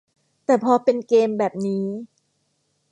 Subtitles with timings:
[0.45, 1.85] แต่พอเป็นเกมแบบนี้